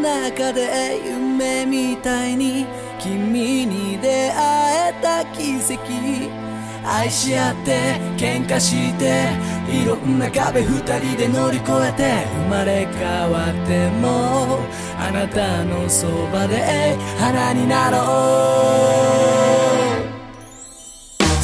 [0.00, 2.66] 中で夢みたいに
[2.98, 6.40] 君に出会えた奇跡。
[6.82, 9.28] 愛し合って喧嘩して
[9.70, 14.60] いろんな壁二人で乗り越えて生まれ変わっても
[14.98, 18.00] あなたのそばで花になろう。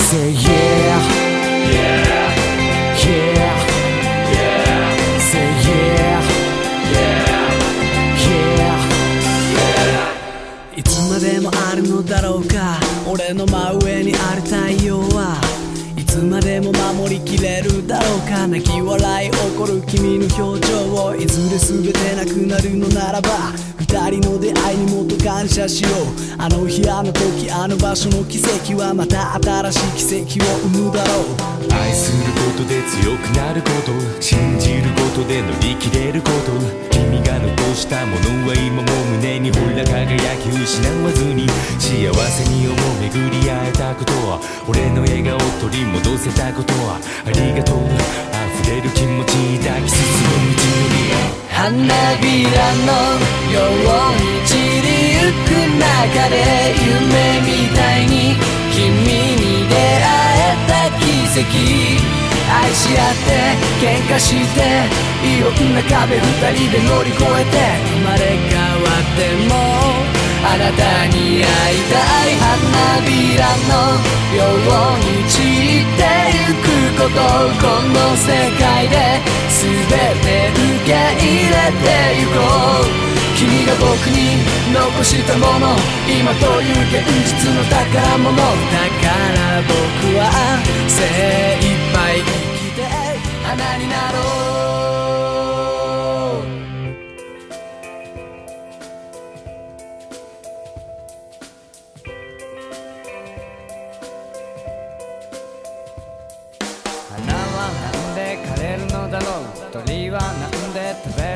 [0.06, 0.65] Say yeah.
[13.18, 15.40] 俺の真上にある太陽は
[15.96, 18.46] いつまでも守りきれるだろうか。
[18.46, 23.30] 泣き笑い起こる君の表情をいずれ全てなくなるのならば
[23.78, 25.92] 二人の出会いにもっと感謝しよう。
[26.36, 29.76] あの日あの時あの場所の奇跡はまた新し
[30.12, 31.72] い奇跡を生むだろう。
[31.72, 36.85] 愛することで強くなること信じることで乗り切れること。
[37.76, 38.88] したものは今も
[39.20, 41.46] 胸にほら輝き失わずに
[41.76, 47.84] 幸せに思う巡り会えたことは俺の笑顔を取り戻せたことはありがとう
[48.64, 51.12] 溢れる気持ち抱き進む道のり
[51.52, 53.20] 花びらの
[53.52, 58.40] ように散りゆく中で夢みたいに
[58.72, 58.88] 君
[59.36, 61.04] に出会えた奇
[61.44, 62.25] 跡。
[62.48, 63.30] 愛し合って
[63.82, 64.62] 喧嘩して
[65.26, 66.22] いろんな壁二
[66.54, 67.58] 人で乗り越えて
[67.90, 69.54] 生まれ変わっても
[70.46, 73.98] あなたに会いたい花びらの
[74.34, 75.42] ように散
[75.82, 76.02] って
[76.38, 77.18] ゆくこと
[77.60, 78.94] この世界で
[79.50, 79.64] 全
[80.22, 83.15] て受け入れてゆこう。
[83.36, 84.40] 君が僕に
[84.72, 85.76] 残したもの
[86.08, 88.48] 今という現実の宝物だか
[89.34, 89.72] ら僕
[90.16, 90.22] は
[90.88, 90.96] 精
[91.60, 92.80] 一杯生きて
[93.44, 94.24] 花になろう。
[107.10, 109.44] 花はなんで枯れるのだろう。
[109.84, 111.35] 鳥はなんで食べ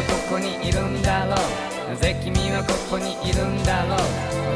[0.00, 1.90] はここにいるんだろう。
[1.90, 3.98] なぜ君はここにいるんだろう。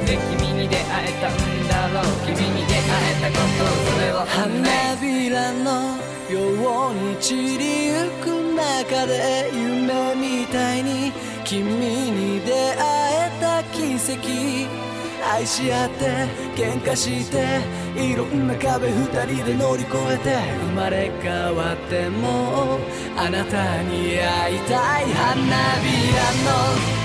[0.01, 1.37] なぜ君に出会えたん
[1.69, 2.05] だろう。
[2.25, 6.01] 君に出会えたことそれは花びらの
[6.33, 11.13] ように散りゆく中で夢みたいに
[11.45, 12.81] 君に出会
[13.13, 14.84] えた奇跡。
[15.33, 16.05] 愛し合って
[16.55, 17.61] 喧嘩して
[17.97, 20.37] いろんな壁二人で乗り越えて
[20.67, 22.79] 生まれ変わっても
[23.17, 25.35] あなたに会いたい花
[25.81, 26.51] びらの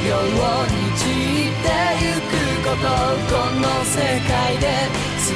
[0.07, 1.67] ように散って
[2.03, 2.85] ゆくこと
[3.31, 3.97] この世
[4.27, 4.67] 界で
[5.19, 5.33] 全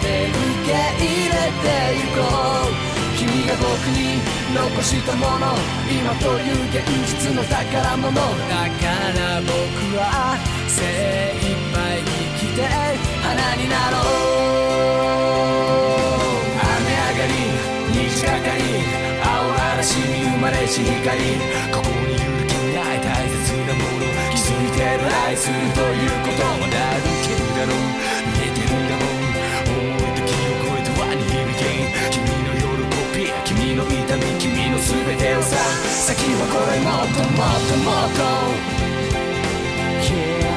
[0.00, 2.22] て受け入れてゆこ
[2.66, 4.20] う君が僕に
[4.54, 5.54] 残したもの
[5.90, 8.30] 今という現実の宝物だか
[9.18, 9.50] ら僕
[9.98, 10.38] は
[10.68, 12.09] 精一杯
[12.54, 12.66] て
[13.22, 14.06] 花になろう
[16.58, 17.34] 雨上がり
[17.94, 18.62] 虹かかり
[19.22, 21.14] 青嵐に生まれし光
[21.70, 27.78] ここにいる君が大切なもの気づいてる愛するということまだ歩けるだろう
[28.26, 29.22] 見えてるだろう
[29.70, 31.62] 思いと気を超えて輪に響け
[32.10, 35.54] 君の喜び君の痛み君の全てをさ
[35.86, 38.26] 先はこれもっともっともっと
[40.02, 40.49] し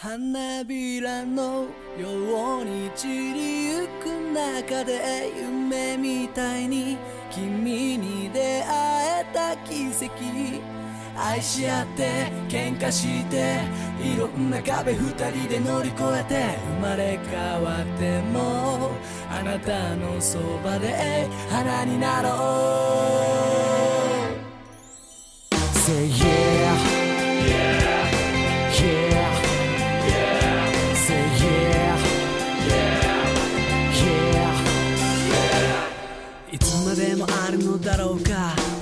[0.00, 1.66] 花びらの
[2.00, 6.96] ように散りゆく中で夢みたいに
[7.32, 10.08] 君に出会えた奇跡
[11.16, 13.58] 愛し合って喧嘩して
[14.00, 18.92] いろんな壁二人で乗り越えて生まれ変わっても
[19.28, 22.38] あなたのそばで花になろう。
[25.76, 26.57] Say yeah.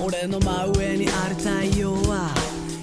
[0.07, 2.33] 俺の真上にある太陽は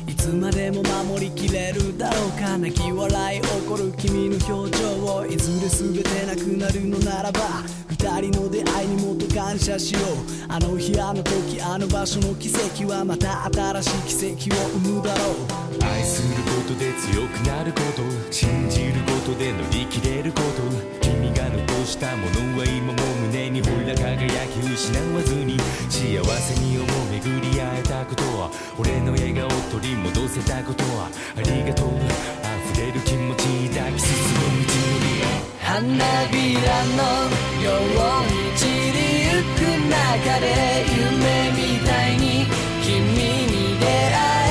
[0.05, 5.25] いつまでも守りきれるだろうか泣き笑い起こる君の表情を。
[5.25, 7.39] いずれ全てなくなるのならば
[7.87, 10.03] 二人の出会いにもっと感謝しよう。
[10.49, 15.35] あの日あの時あの場所の奇跡はまた新しい奇跡を生むだろう。
[15.81, 18.03] 愛することで強くなること
[18.33, 20.99] 信じることで乗り切れること。
[20.99, 25.57] 君が残したものは今もにほら輝き失わずに
[25.89, 31.89] 幸せに思う巡り会えたことは俺の笑顔を取り戻せたことはありがとう
[32.71, 35.19] 溢れる気持ち抱き進む道のり
[35.59, 35.83] 花
[36.31, 37.27] びらの
[37.59, 42.47] ように散りゆく中で夢みたいに
[42.83, 43.87] 君に出会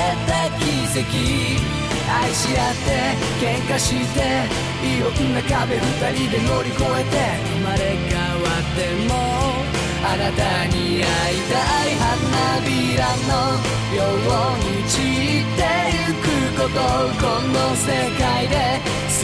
[0.04, 0.64] えた奇
[1.00, 1.72] 跡
[2.12, 4.20] 愛し合って喧嘩して
[4.84, 5.80] いろんな壁二
[6.12, 7.16] 人で乗り越えて
[7.56, 8.21] 生まれ変わ
[8.60, 9.14] っても
[10.04, 11.56] あなたに会いた
[11.86, 13.56] い花びらの
[13.94, 15.62] ように散って
[15.94, 16.26] ゆく
[16.60, 16.76] こと
[17.20, 17.86] この世
[18.18, 19.20] 界で全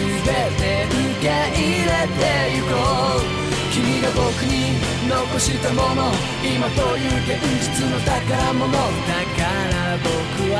[0.56, 2.72] て受け入れてゆこ
[3.16, 3.38] う
[3.72, 10.56] 君が僕に残したもの今という現実の宝物だから僕は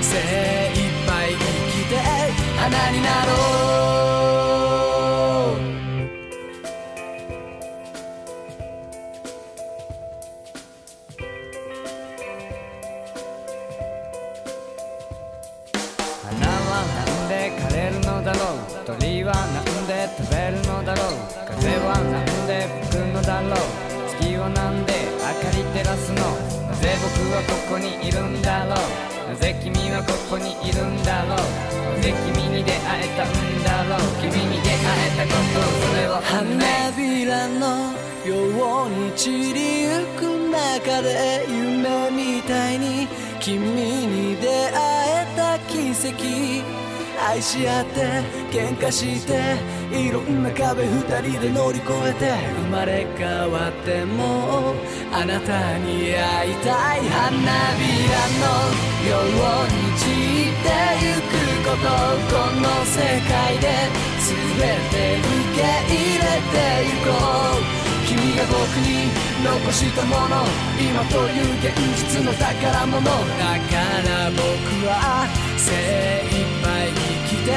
[0.00, 0.14] 精
[0.74, 1.38] 一杯生
[1.72, 1.96] きて
[2.56, 4.65] 花になろう
[18.26, 21.14] だろう鳥はなんで食べるのだろう
[21.46, 23.62] 風はなんで吹くのだろう
[24.18, 26.18] 月はなんで明かり照らすの？
[26.66, 29.30] なぜ僕はここにいるんだろう？
[29.30, 31.38] なぜ君はここにいるんだろう？
[31.38, 33.30] なぜ君に出会えたん
[33.62, 34.02] だろう？
[34.18, 37.94] 君に出会えたことそれは花びらの
[38.26, 43.06] ように散りゆく中で夢みたいに
[43.38, 44.74] 君に出会
[45.14, 46.85] えた奇跡。
[47.18, 48.00] 愛し合って
[48.50, 49.56] 喧嘩して
[49.92, 52.32] いろんな壁二人で乗り越えて
[52.62, 54.74] 生まれ変わっても
[55.12, 57.30] あなたに会いたい花
[57.78, 58.46] びらの
[59.08, 60.68] ように散って
[61.02, 61.88] ゆくこと
[62.30, 63.66] この世界で
[64.20, 67.85] 全て受け入れてゆこう。
[68.06, 69.10] 君が僕に
[69.42, 70.46] 残したもの
[70.78, 73.02] 今という現実の宝物。
[73.02, 73.74] だか
[74.06, 74.40] ら僕
[74.86, 75.26] は
[75.58, 77.50] 精一杯生きて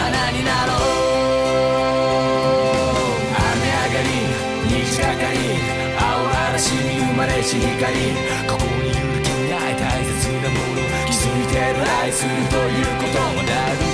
[0.00, 0.80] 花になろう。
[3.36, 4.08] 雨上がり
[4.72, 5.36] 虹かかり
[6.00, 6.02] 青
[6.48, 8.16] 嵐に生まれし光。
[8.48, 10.88] ここにいる君に会い大切なもの。
[11.04, 13.91] 気づいてる愛するということもなる。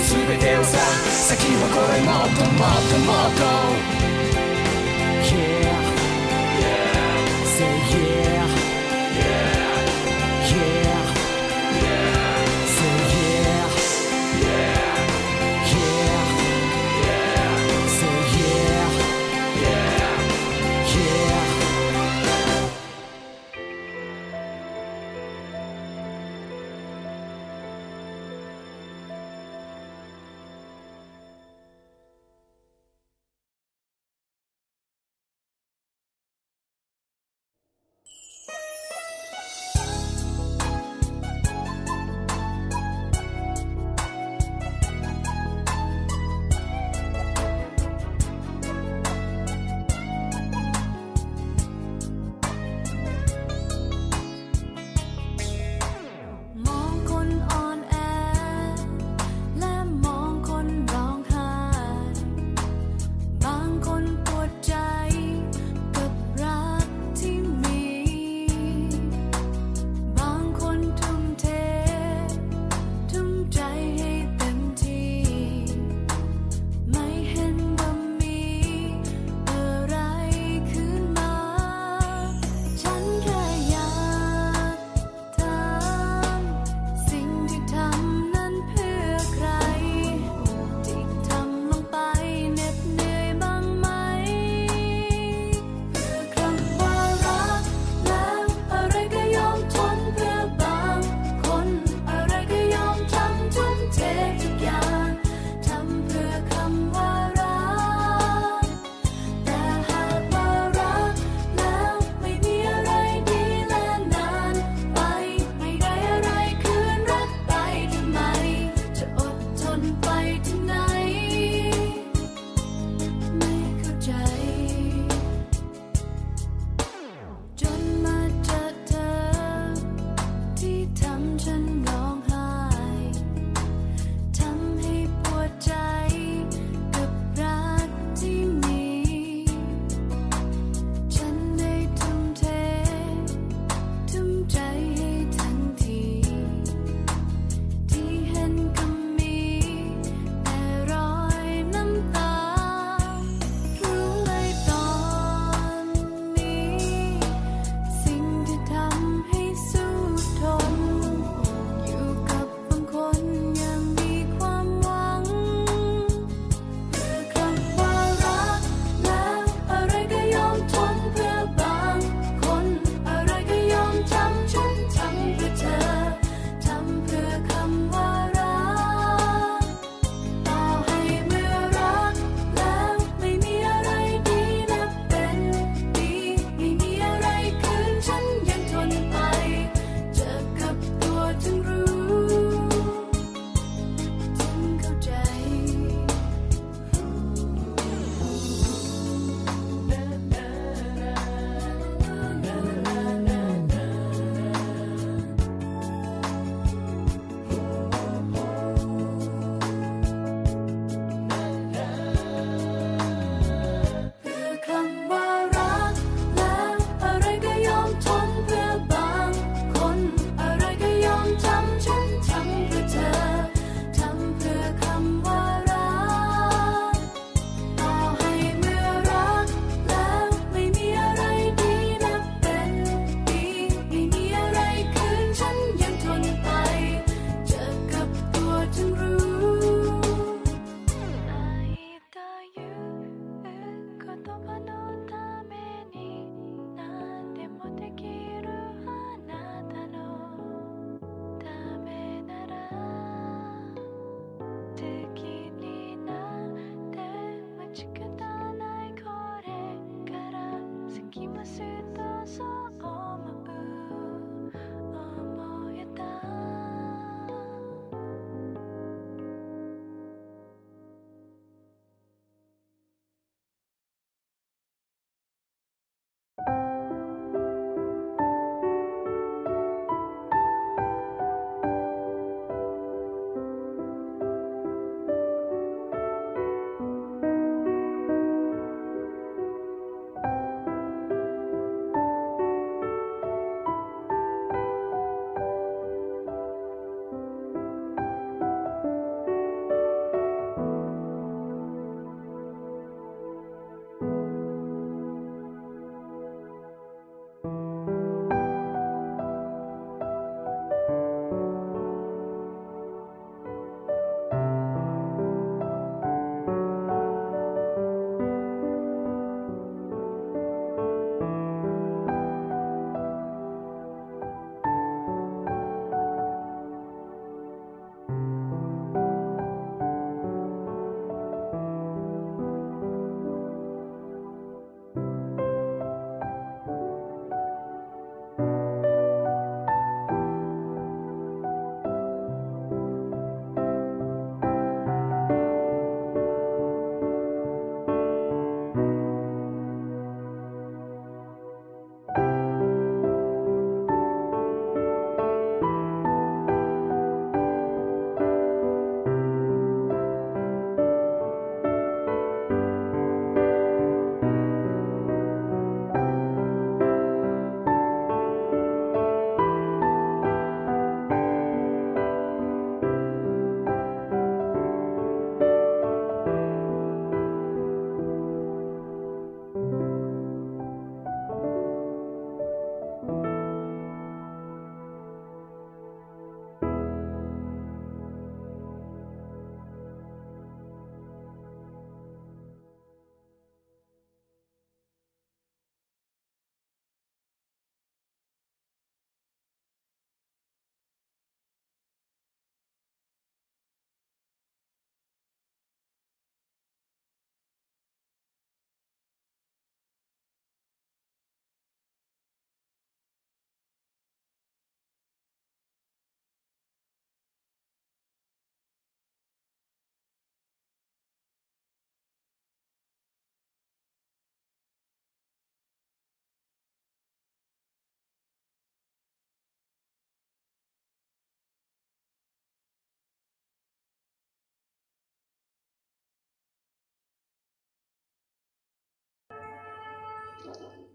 [0.00, 3.97] 全てをさ先はこれもっともっともっと。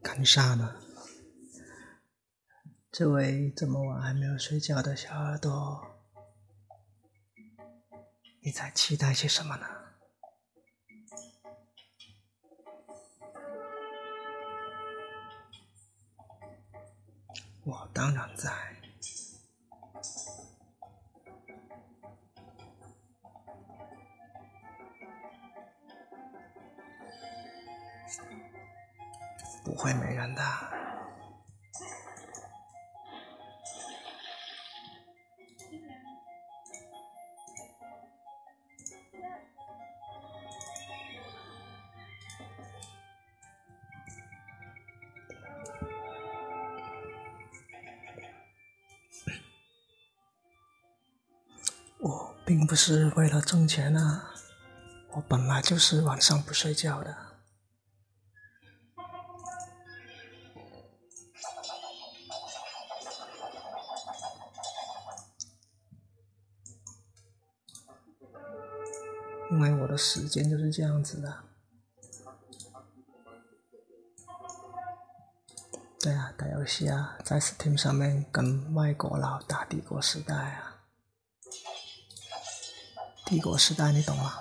[0.03, 0.75] 干啥呢。
[2.91, 5.81] 这位这么晚还没有睡觉的小耳朵，
[8.41, 9.65] 你在期待些什么呢？
[17.63, 18.82] 我当然在。
[29.63, 30.41] 不会没人的。
[51.99, 54.33] 我并不是为了挣钱啊，
[55.11, 57.32] 我本来就是晚上不睡觉的。
[69.53, 71.43] 因为我的时间就是这样子的。
[76.01, 80.81] 对啊，打游戏啊，在 Steam 上面跟外国佬打帝国时代啊。
[83.27, 84.33] 帝国时代，你懂吗？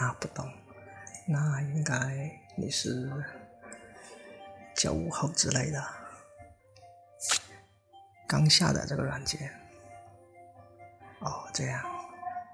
[0.00, 0.50] 啊，不懂，
[1.28, 3.08] 那应该你是
[4.80, 5.86] 九五后之类的，
[8.26, 9.54] 刚下载这个软件。
[11.18, 11.84] 哦，这样，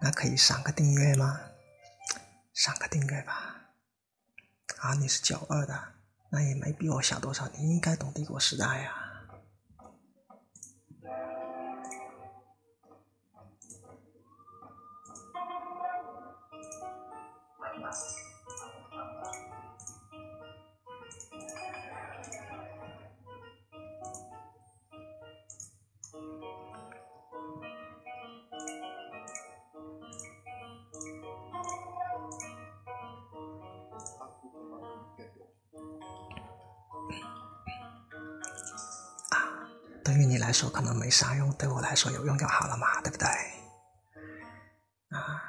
[0.01, 1.41] 那可以赏个订阅吗？
[2.53, 3.69] 赏个订阅吧。
[4.79, 5.81] 啊，你是九二的，
[6.31, 9.06] 那也没比我小多少，你应该懂帝国时代呀、
[41.97, 43.27] 说有用就好了嘛，对不对？
[45.09, 45.43] 啊，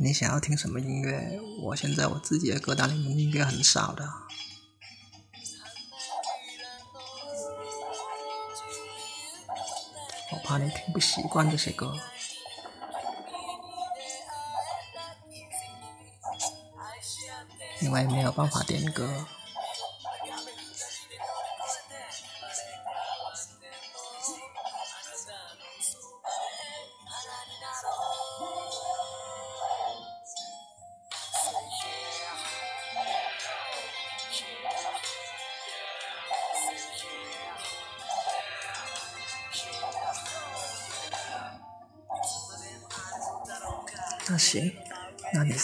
[0.00, 1.40] 你想要听什么音乐？
[1.62, 4.27] 我现在我自己的歌单里面音乐很少的。
[10.48, 11.94] 怕你听不习惯这些歌。
[17.82, 19.26] 因为没有办法点歌。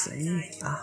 [0.04, 0.28] 随意
[0.60, 0.82] 啊。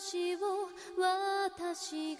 [0.00, 0.38] 私を
[0.96, 2.19] 私が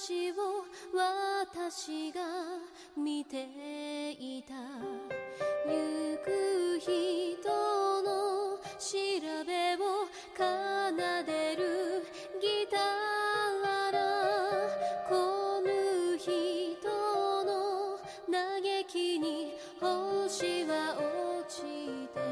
[0.00, 0.34] 私を
[0.94, 2.20] 私が
[2.96, 4.54] 見ていた。
[4.54, 6.88] 行く人
[8.02, 8.94] の調
[9.44, 10.06] べを
[10.36, 10.42] 奏
[11.26, 12.06] でる
[12.40, 12.80] ギター
[13.92, 13.98] な
[15.08, 15.66] こむ
[16.16, 16.30] 人
[17.44, 17.98] の
[18.30, 20.94] 嘆きに星は
[21.42, 21.62] 落ち
[22.14, 22.28] て。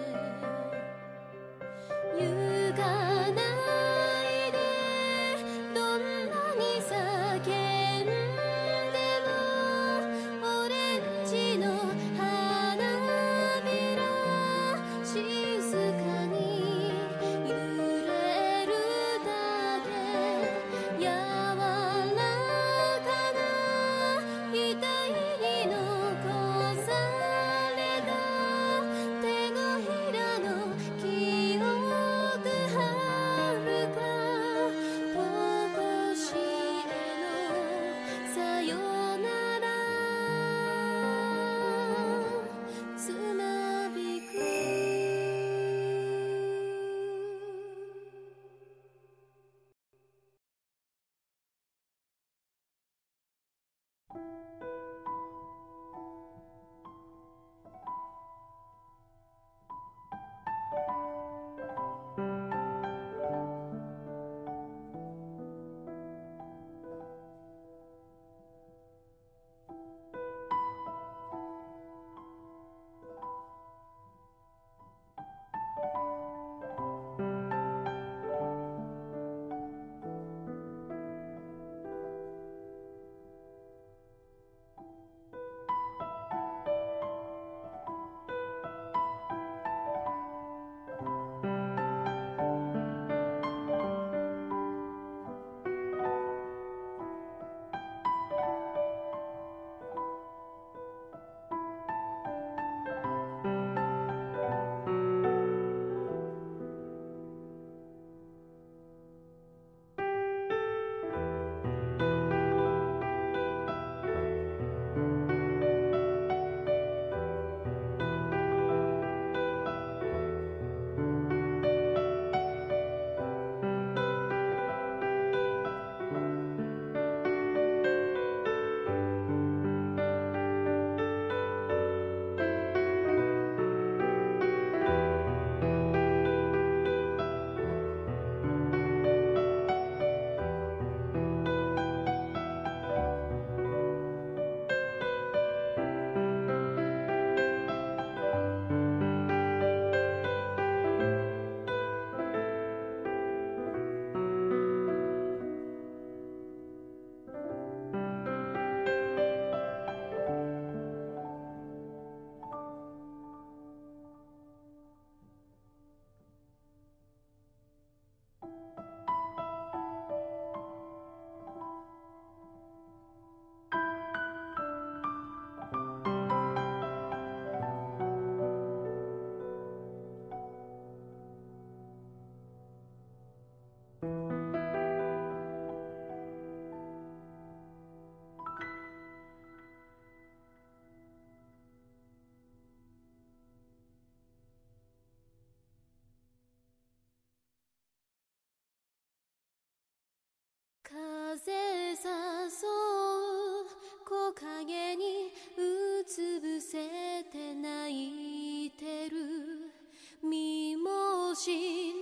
[211.36, 211.50] 知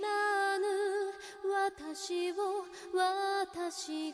[0.01, 0.65] らぬ。
[1.67, 4.04] 私を私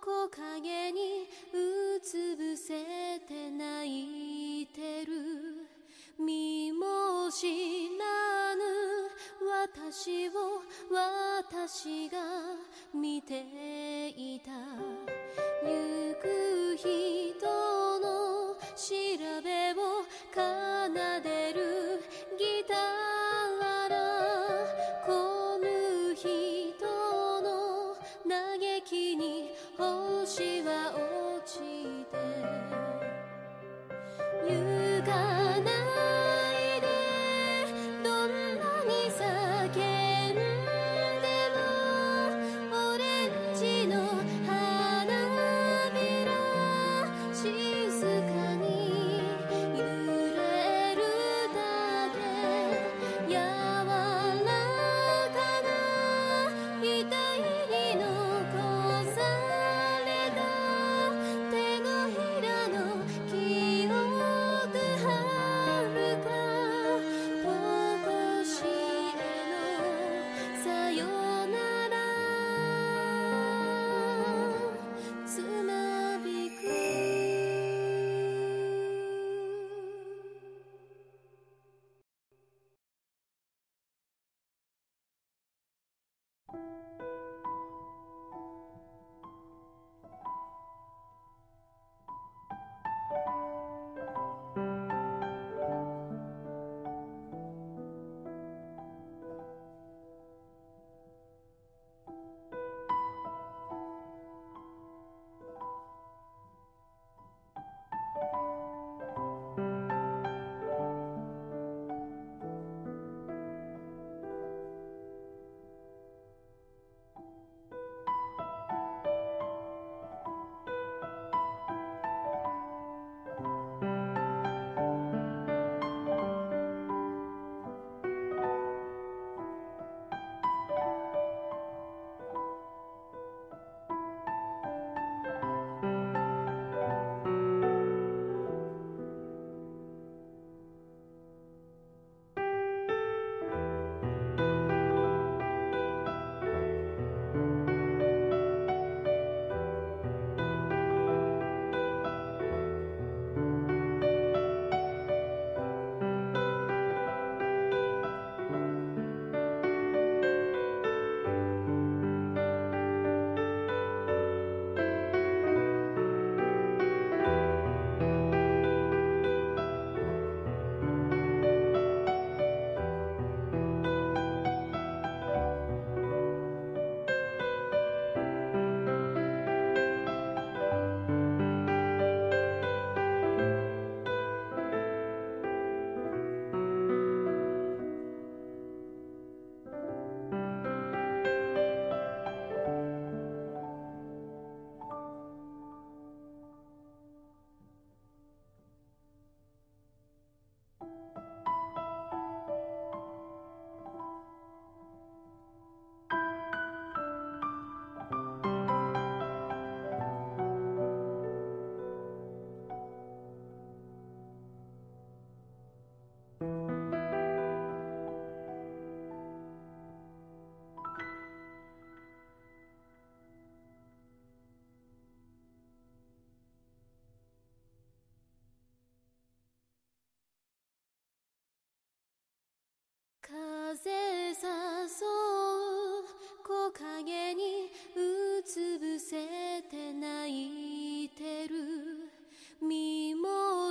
[0.00, 5.66] 木陰にうつ伏せて泣いてる。
[6.18, 7.46] 身も知
[7.98, 8.62] らぬ
[9.66, 12.13] 私を私が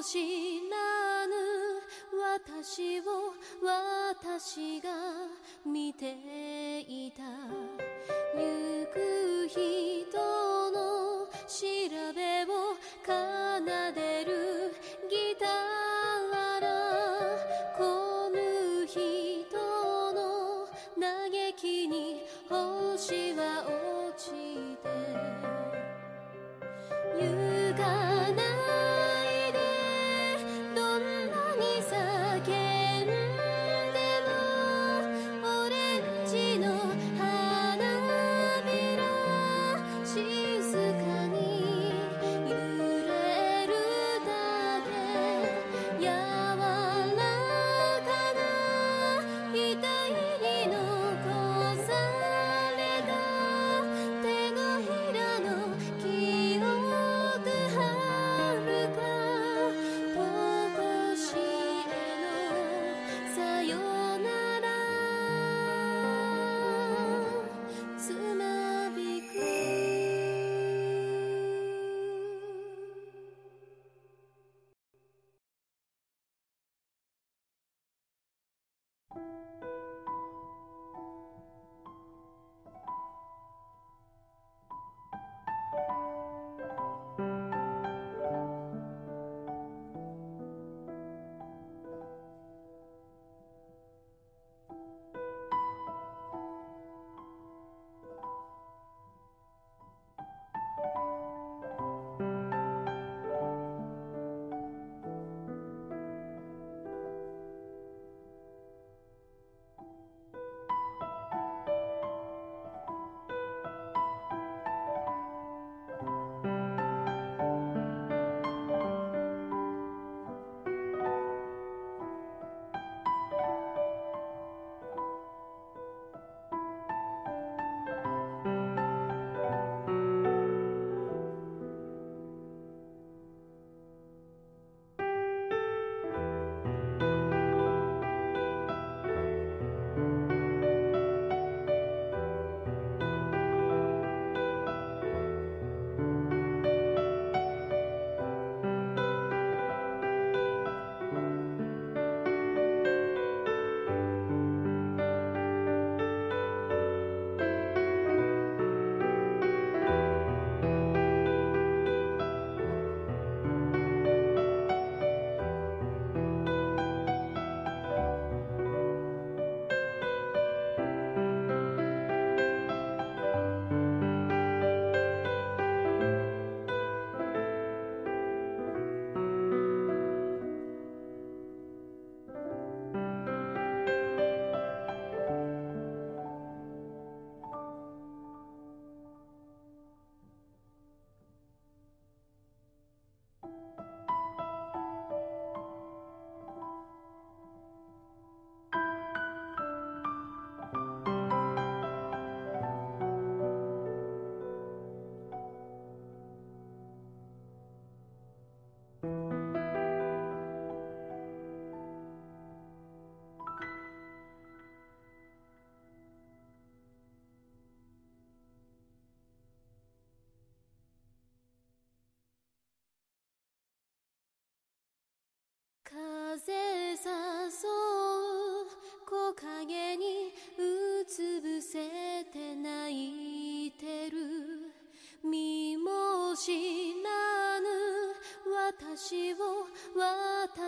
[0.03, 0.19] 死
[0.69, 1.33] なぬ。
[2.37, 4.89] 私を私が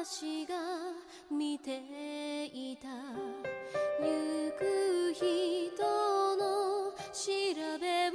[0.06, 0.54] 私が
[1.32, 2.88] 見ていた。
[4.00, 5.26] 行く人
[6.38, 7.24] の調
[7.82, 8.14] べを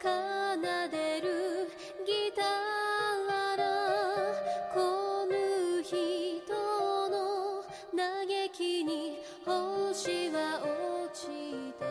[0.00, 0.06] 奏
[0.90, 1.68] でる
[2.06, 2.46] ギター
[4.72, 5.92] この人
[7.10, 7.62] の
[7.94, 11.26] 嘆きに星は落ち
[11.78, 11.84] て。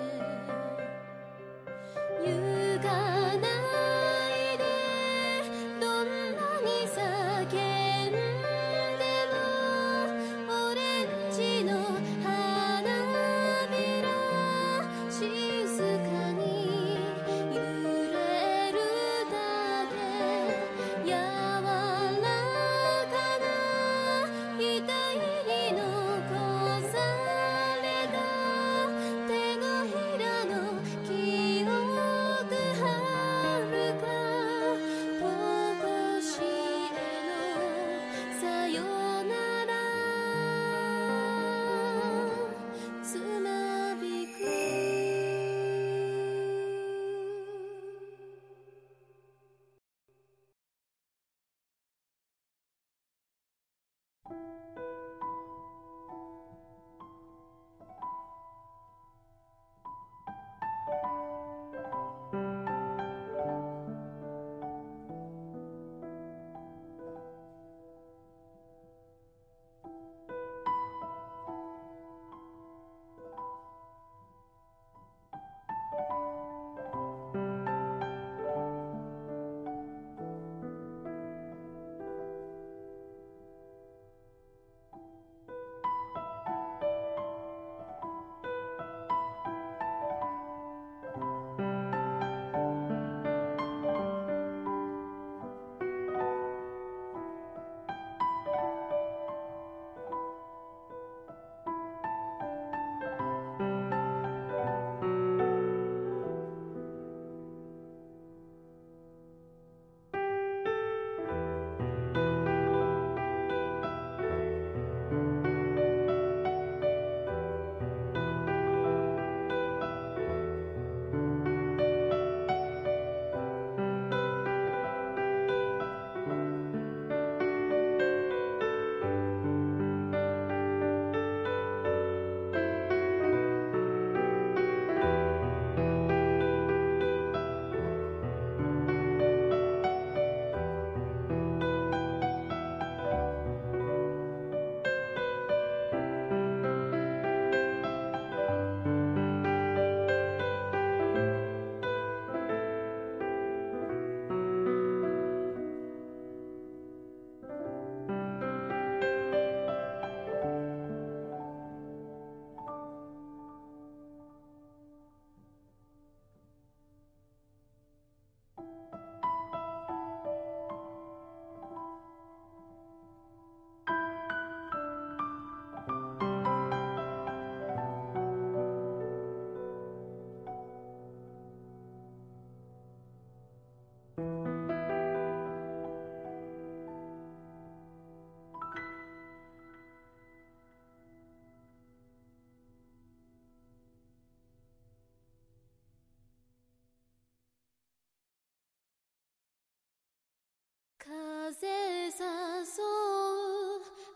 [202.05, 202.15] 誘う。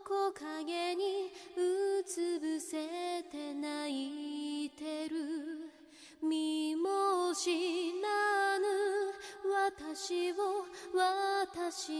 [0.05, 5.15] 木陰にうつ伏せて泣いてる。
[6.21, 7.49] 身も知
[8.01, 8.65] らぬ。
[9.71, 10.35] 私を
[10.93, 11.98] 私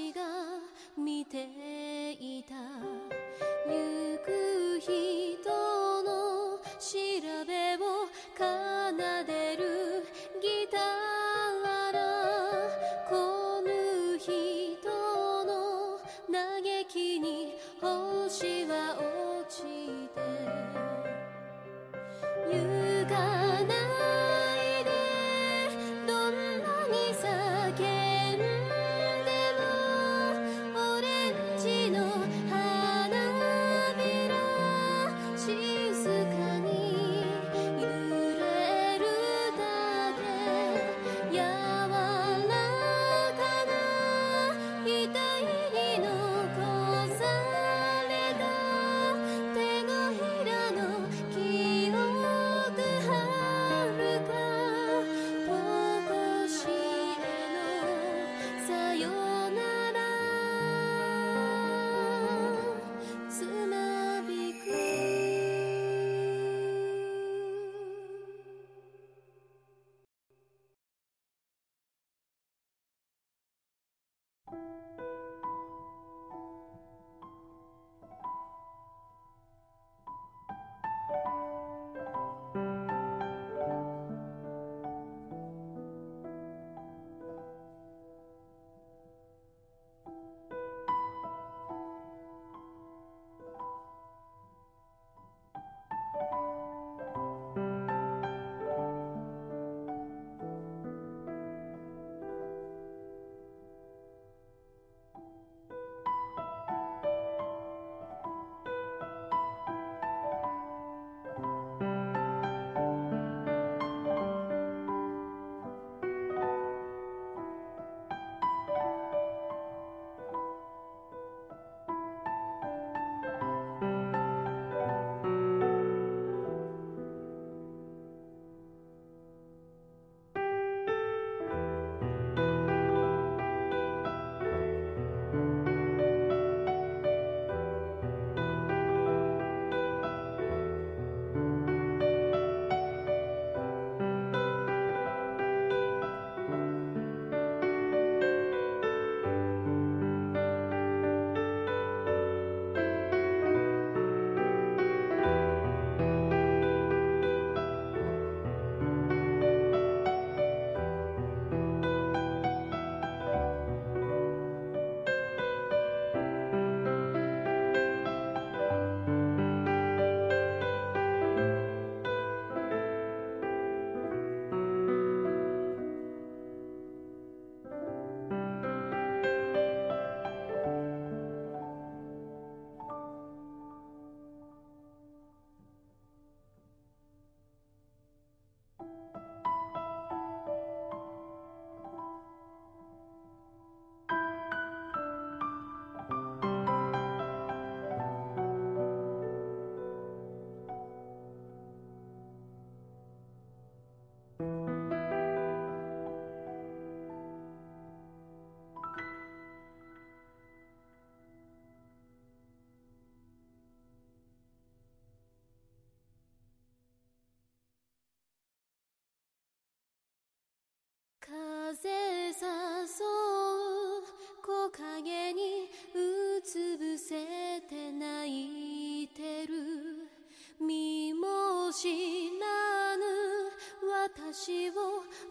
[234.32, 234.74] 私を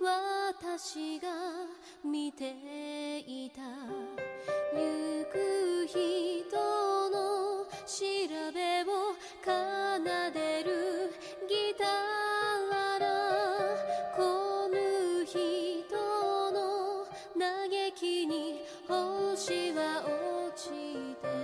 [0.02, 1.28] 私が
[2.04, 3.62] 見ていた。
[4.74, 8.02] 行く人の調
[8.52, 9.14] べを
[9.44, 9.50] 奏
[10.34, 11.12] でる
[11.48, 12.98] ギター
[14.16, 15.38] こぬ人
[16.50, 17.06] の
[17.38, 20.02] 嘆きに星は
[20.50, 20.70] 落ち
[21.22, 21.38] て。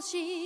[0.00, 0.37] she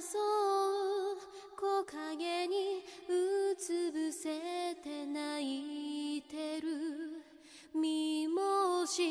[0.00, 1.16] そう
[1.56, 7.32] 木陰にうつ伏せて泣いてる。
[7.74, 9.02] 身も知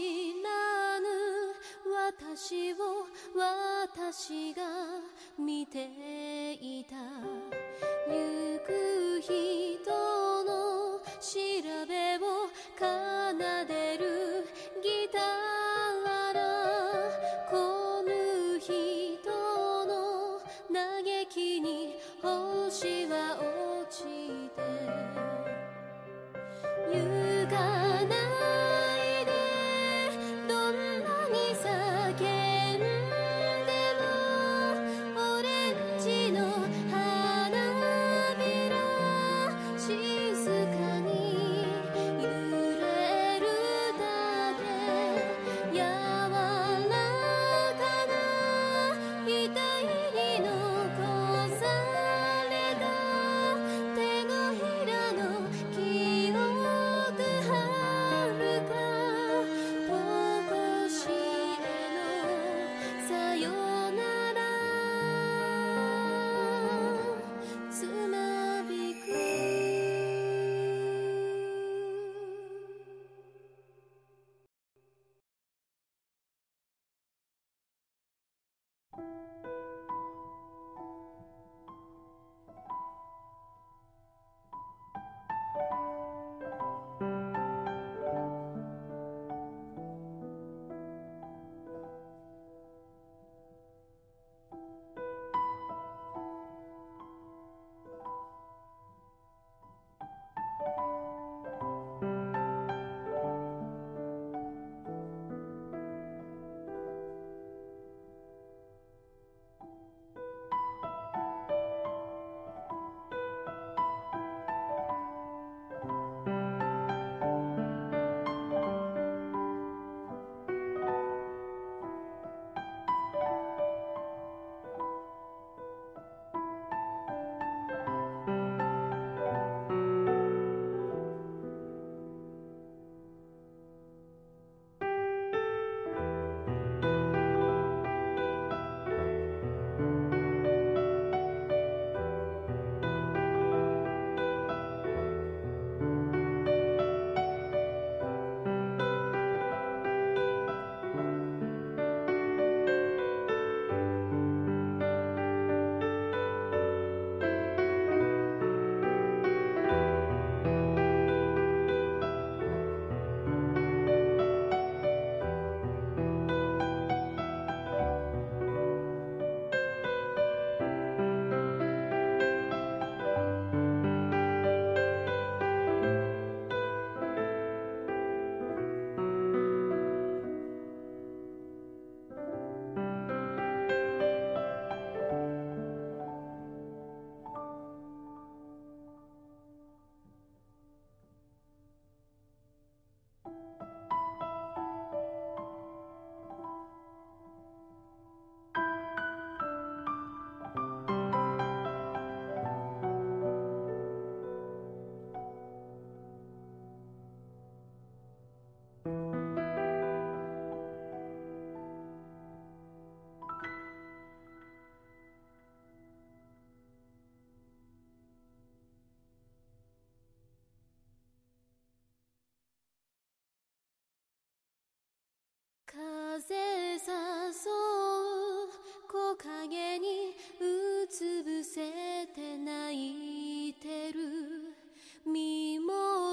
[0.44, 1.08] らぬ
[2.14, 2.78] 私を
[3.36, 4.61] 私が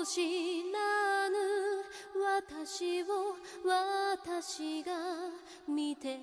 [0.09, 0.73] 知ぬ
[2.19, 4.93] 私を私が
[5.69, 6.17] 見て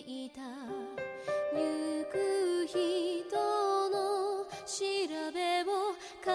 [0.00, 0.42] いた。
[1.54, 2.78] 行く人
[3.88, 4.76] の調
[5.32, 6.28] べを奏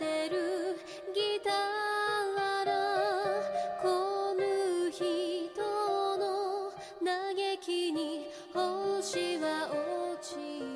[0.00, 0.80] でる
[1.14, 2.68] ギターら。
[3.80, 3.84] 来
[4.34, 5.06] ぬ人
[6.18, 6.72] の
[7.04, 10.69] 嘆きに星は落ちる。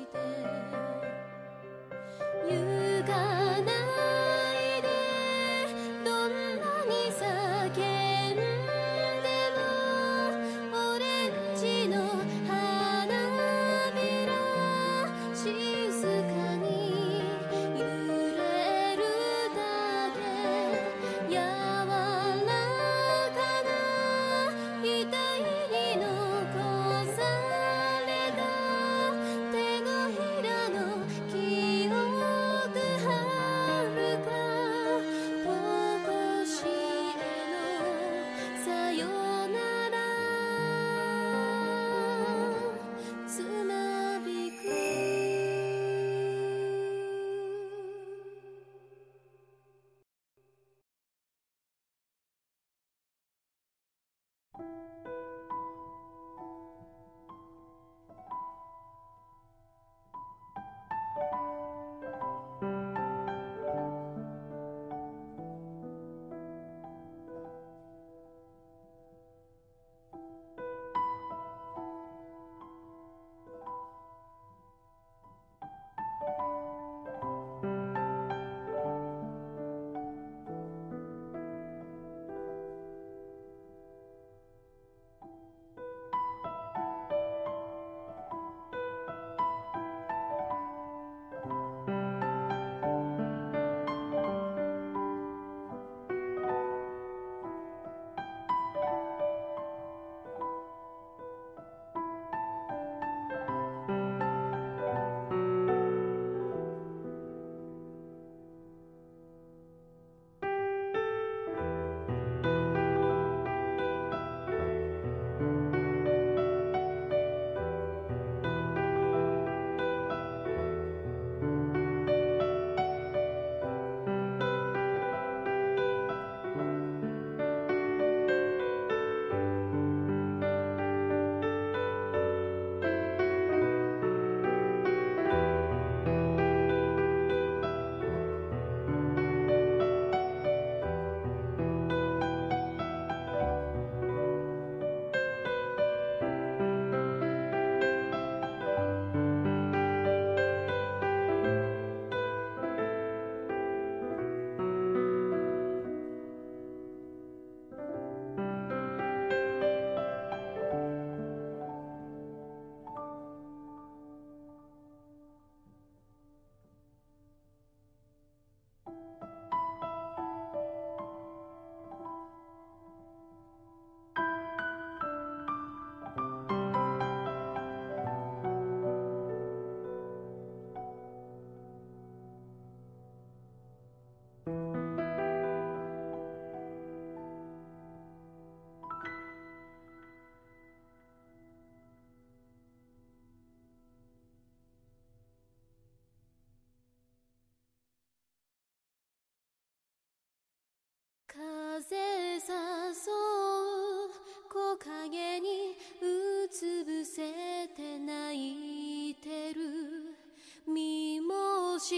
[211.77, 211.95] 失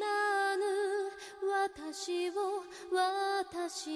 [0.00, 0.64] らぬ。
[1.68, 2.32] 私を
[2.90, 3.90] 私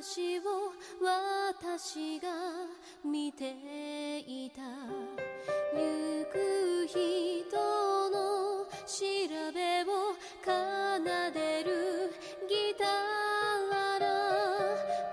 [0.00, 2.28] 私を私が
[3.04, 3.44] 見て
[4.20, 4.62] いた。
[5.74, 6.96] 行く人
[8.08, 8.96] の調
[9.54, 10.48] べを奏
[11.34, 12.14] でる
[12.48, 12.88] ギター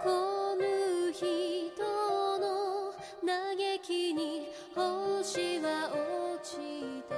[0.02, 1.28] こぬ人
[2.40, 2.94] の
[3.26, 6.56] 嘆きに星は落ち
[7.10, 7.18] て。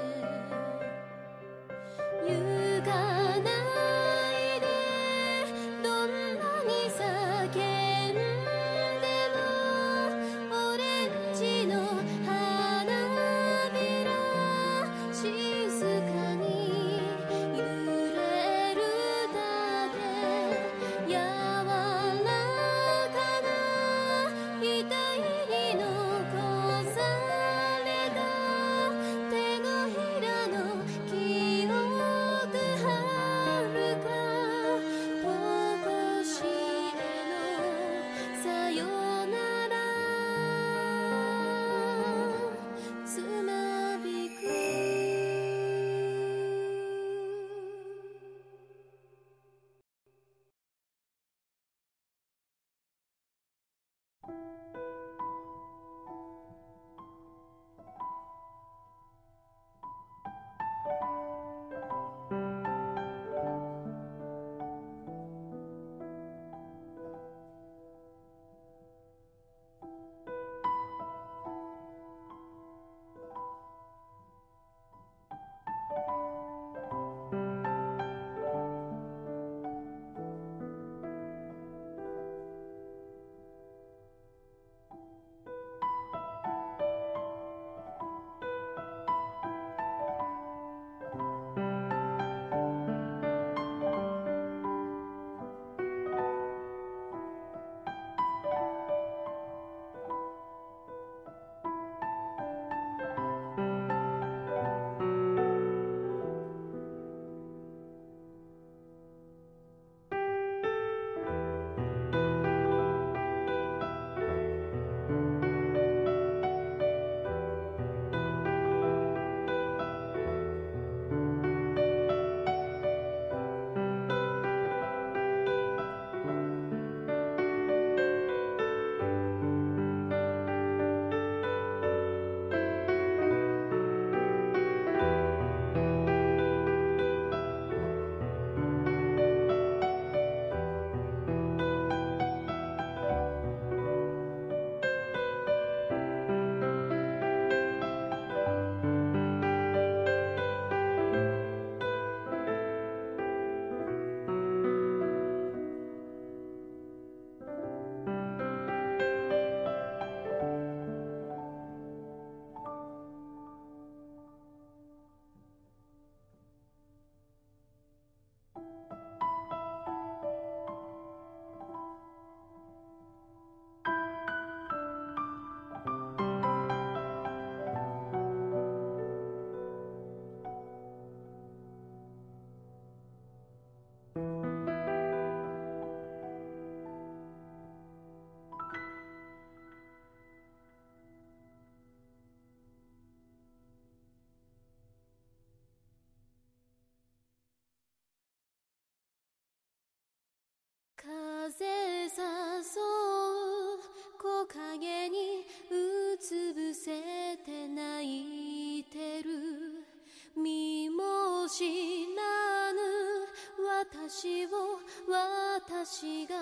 [215.92, 216.36] 私が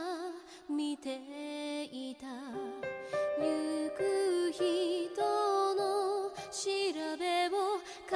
[0.69, 1.09] 見て
[1.85, 2.27] いた。
[3.39, 4.61] 行く人
[5.73, 6.67] の調
[7.17, 7.79] べを
[8.09, 8.13] 奏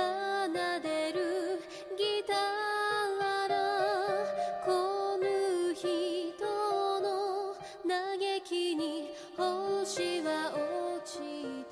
[0.83, 1.61] でる
[1.97, 3.55] ギター
[4.65, 5.87] こぬ人
[6.99, 7.55] の
[7.87, 11.19] 嘆きに星は落ち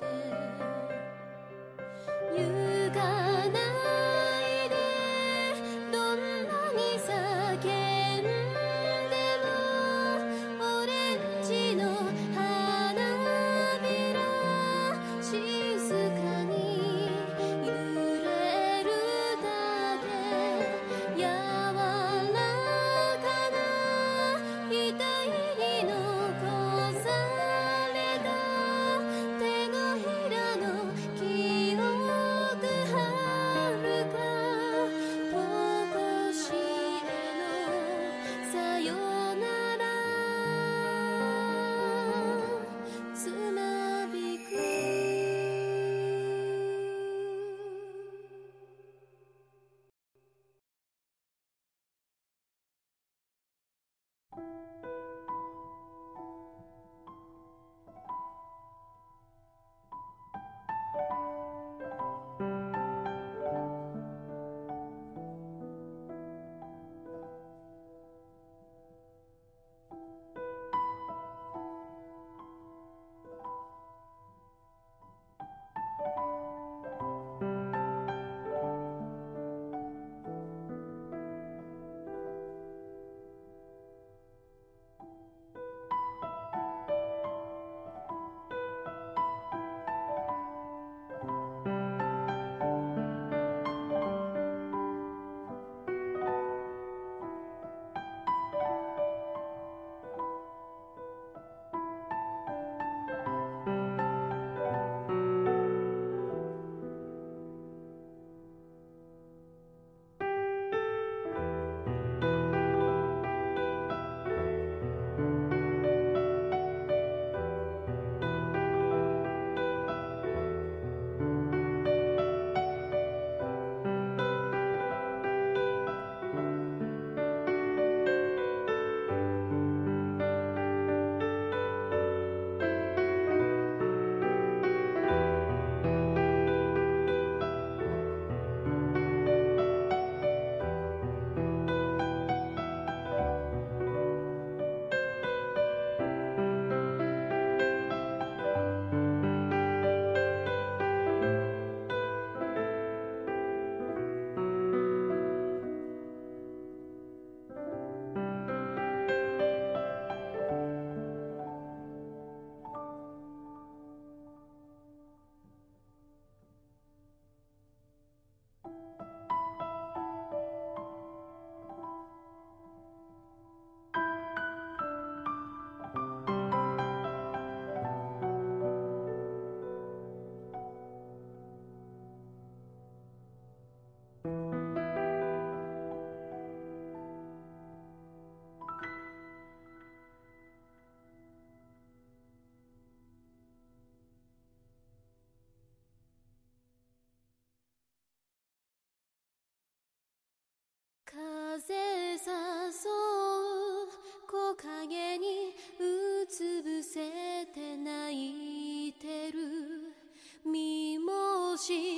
[211.60, 211.89] 知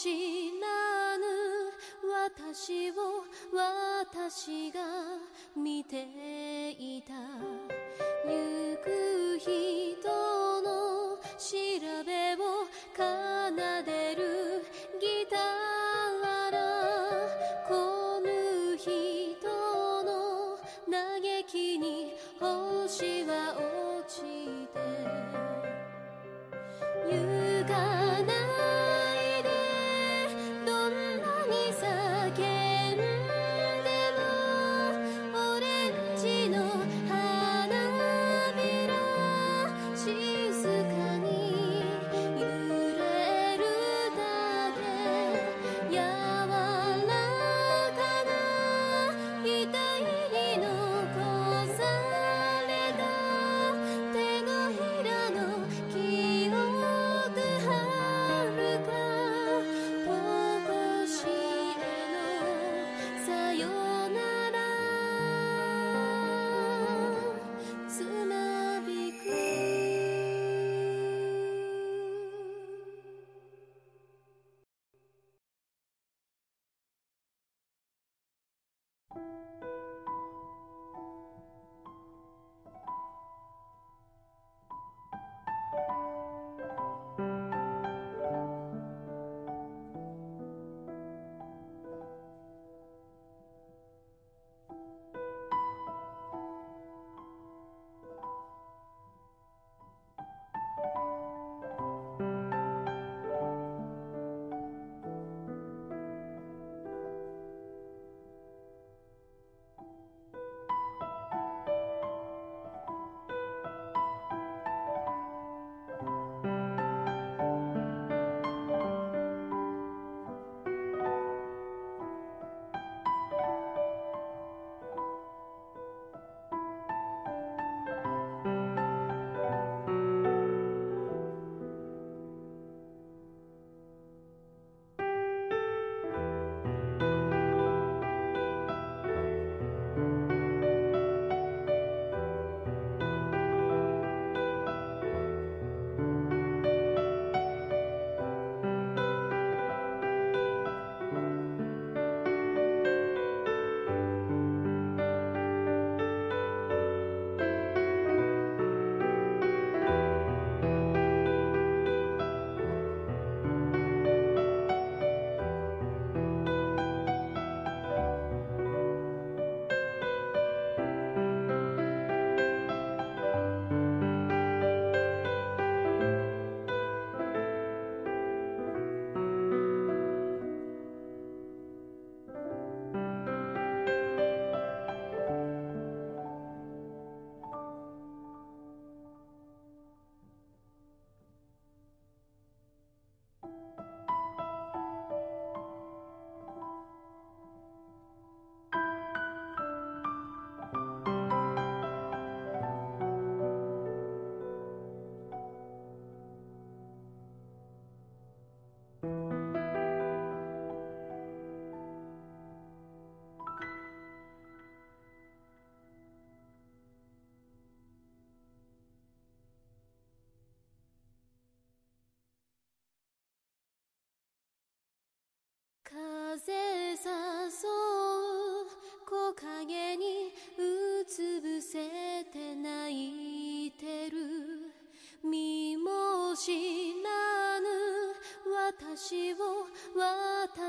[0.00, 1.26] 知ぬ
[2.30, 2.94] 私を
[3.52, 4.80] 私が
[5.56, 7.67] 見ていた。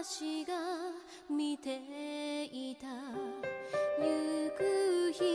[0.01, 0.53] 私が
[1.29, 2.87] 見ていた。
[2.87, 2.93] 行
[4.57, 5.25] く人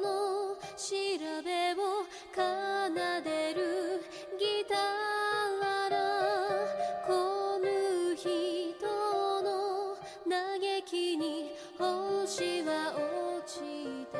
[0.00, 0.94] の調
[1.42, 2.04] べを
[2.34, 2.42] 奏
[3.24, 4.04] でる
[4.38, 4.78] ギター
[7.06, 8.30] こぬ人
[9.42, 9.96] の
[10.28, 13.62] 嘆きに星は落ち
[14.12, 14.18] て。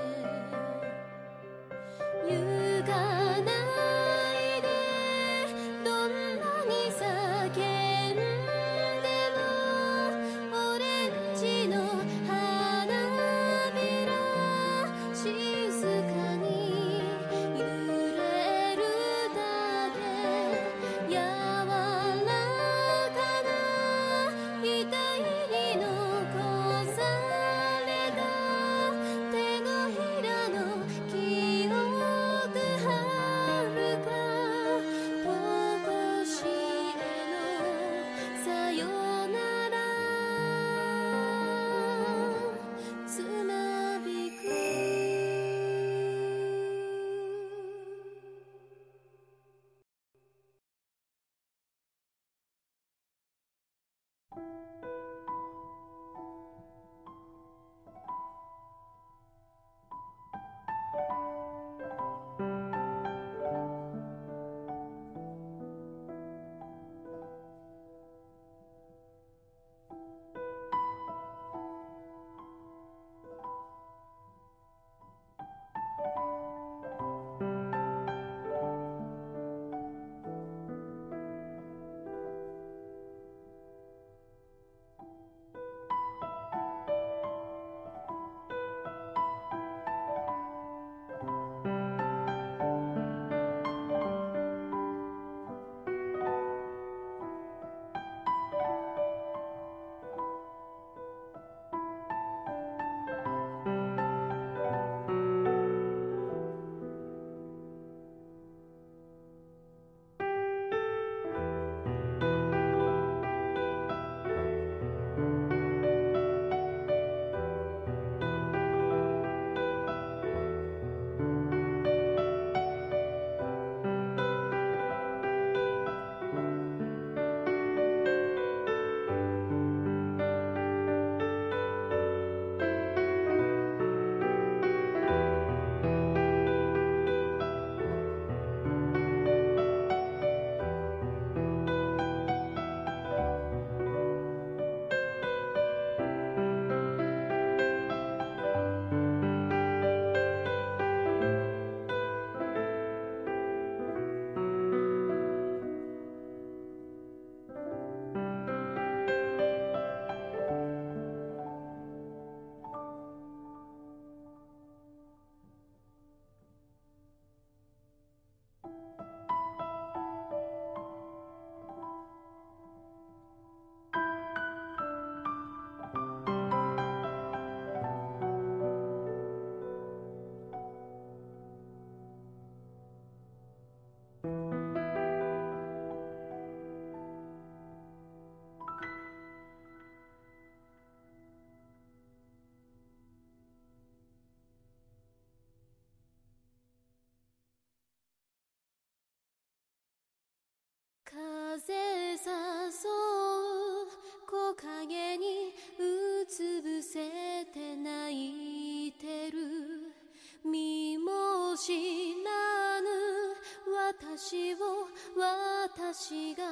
[215.97, 216.43] 私が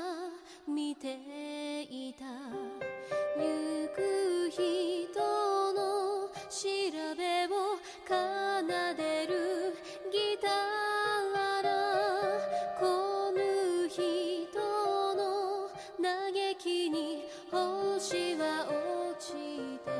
[0.68, 2.24] 見ていた。
[3.36, 4.62] 行く人
[5.72, 6.60] の調
[7.18, 7.50] べを
[8.06, 8.12] 奏
[8.96, 9.74] でる
[10.12, 10.52] ギター
[12.78, 13.98] こぬ人
[15.16, 15.68] の
[16.00, 19.32] 嘆きに星は落ち
[19.84, 19.90] て。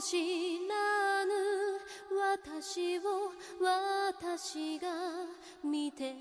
[0.00, 1.34] 失知ぬ
[2.16, 4.86] 私を私が
[5.64, 6.14] 見て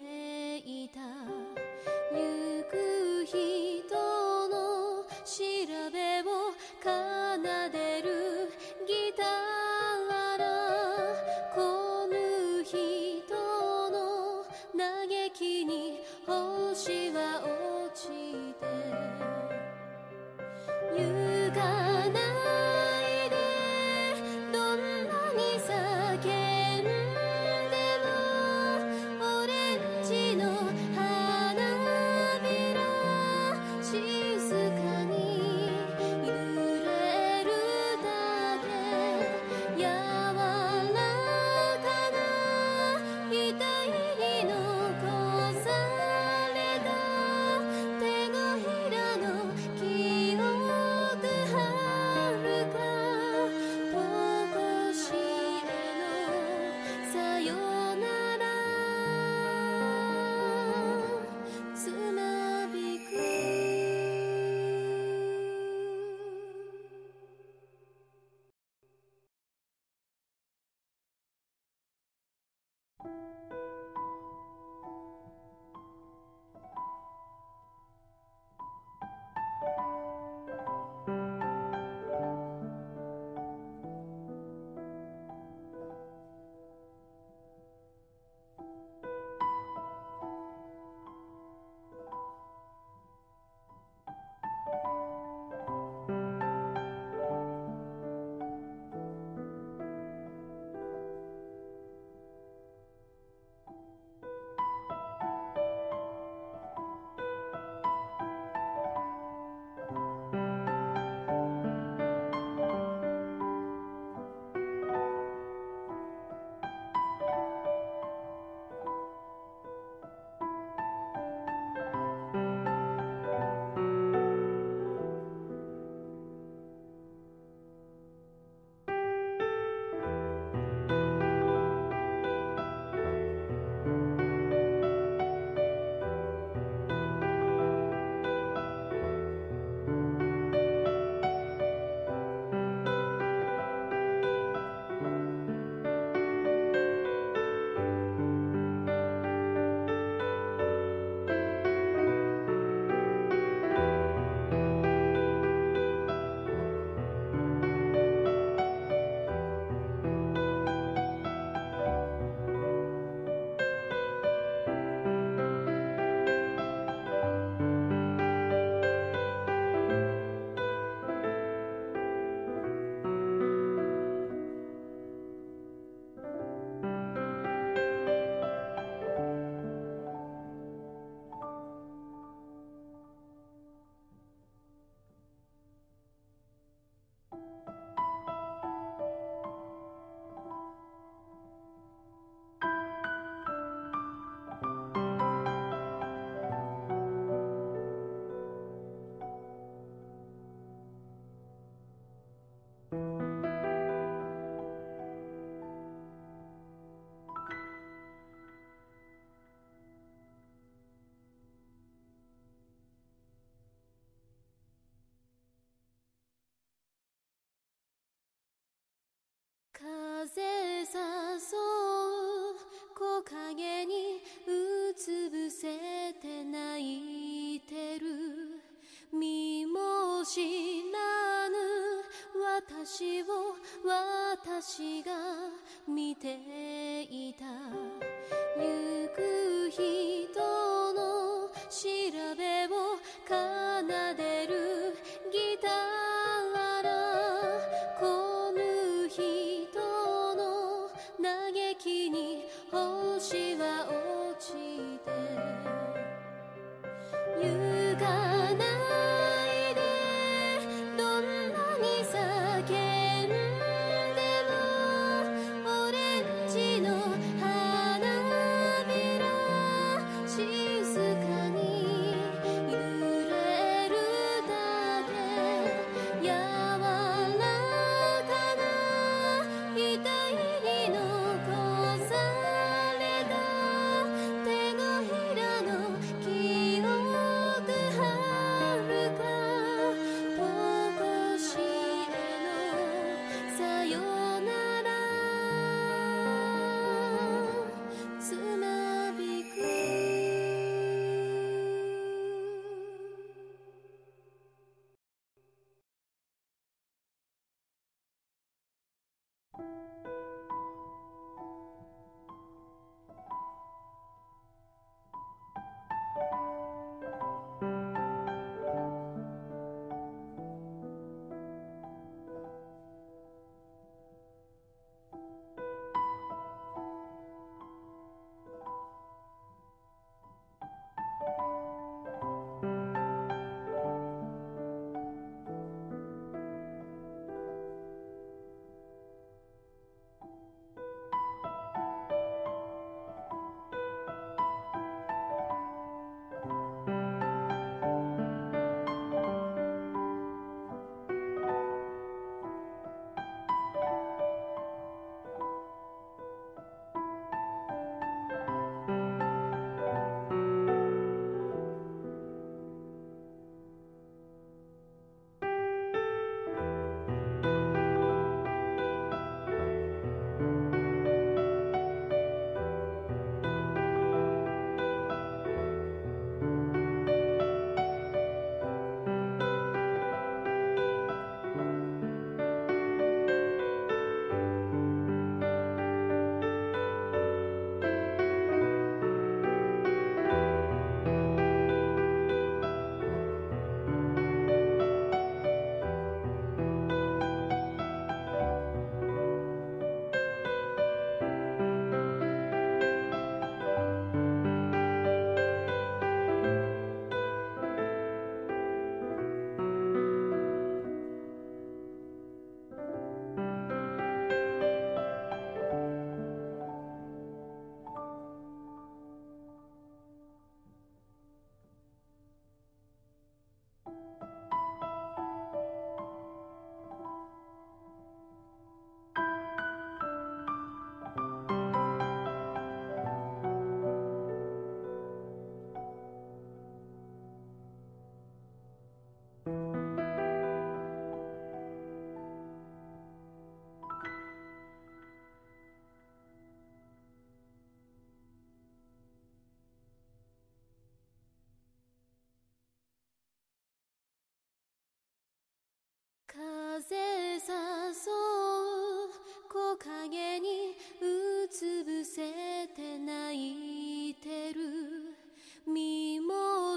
[230.28, 230.57] she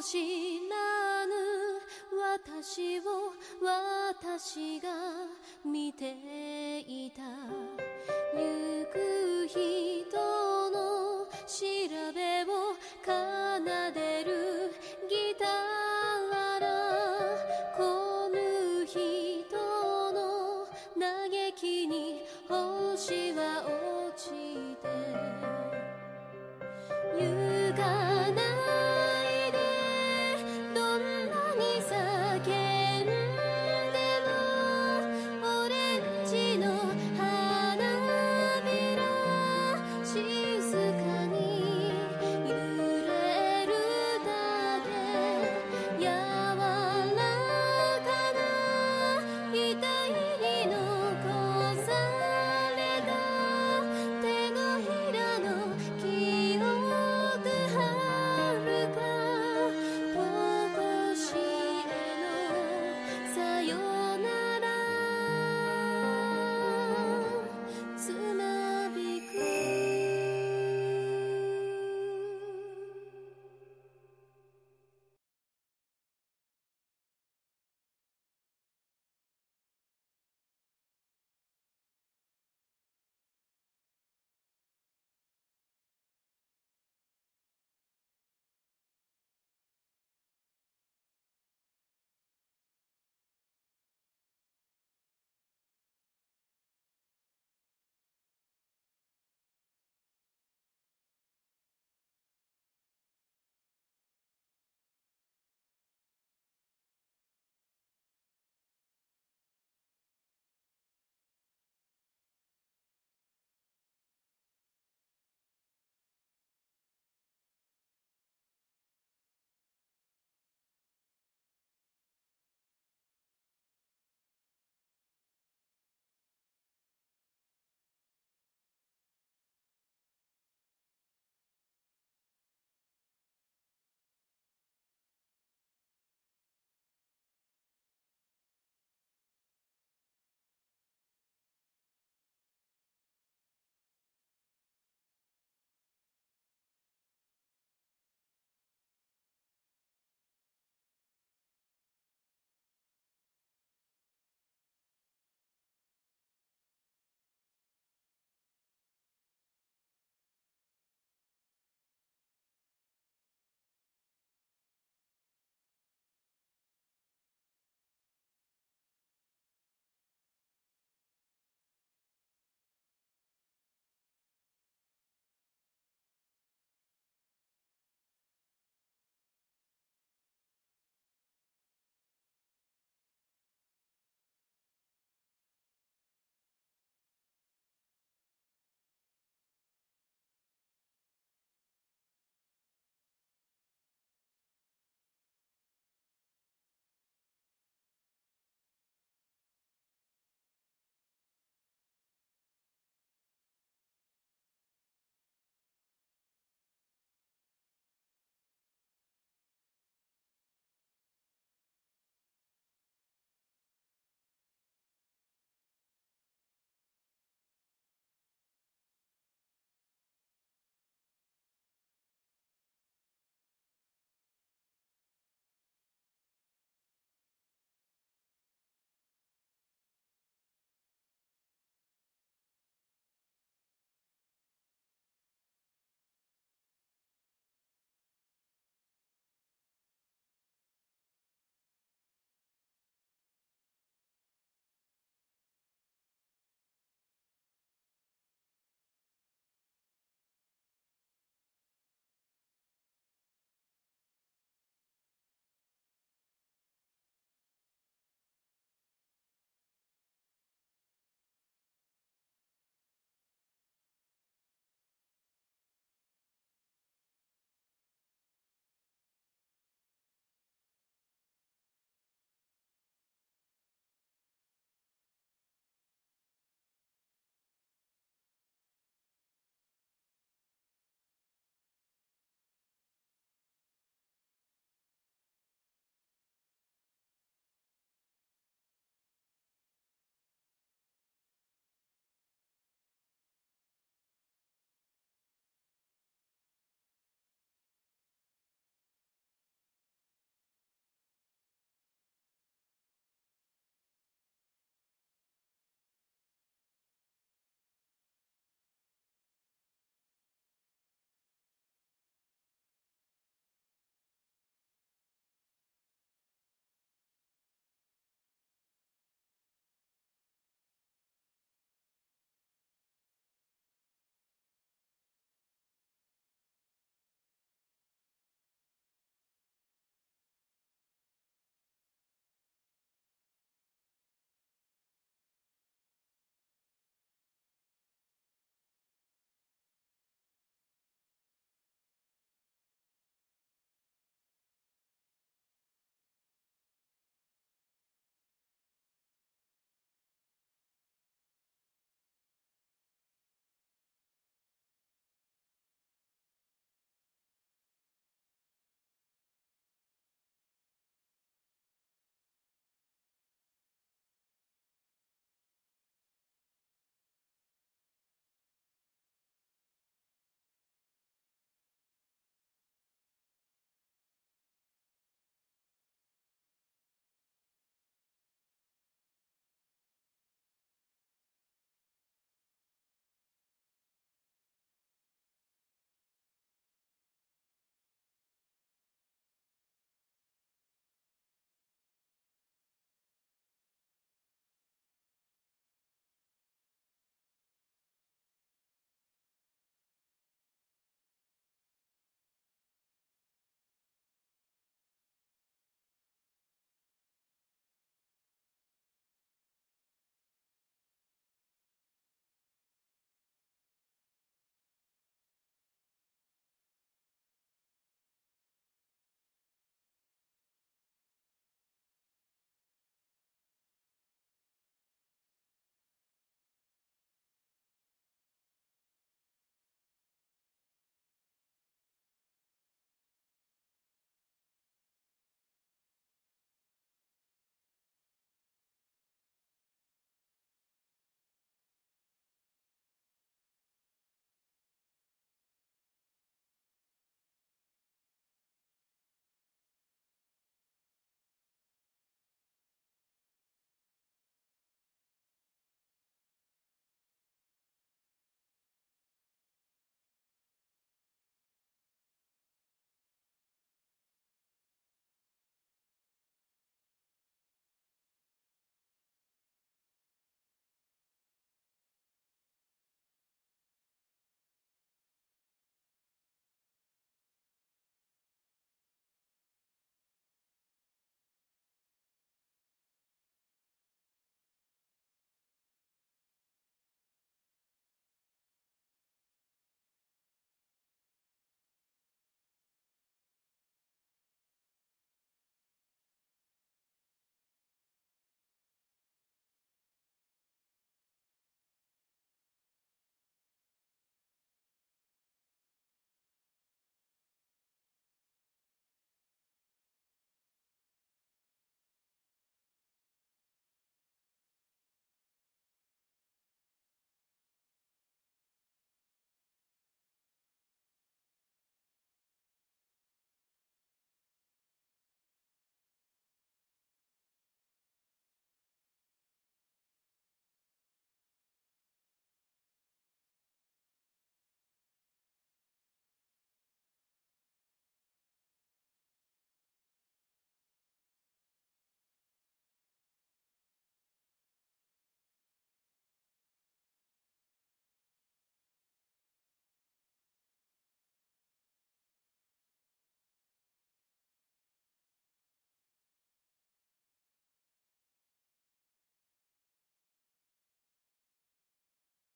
[0.03, 0.19] 知
[0.69, 1.35] らぬ。
[2.39, 4.90] 私を私が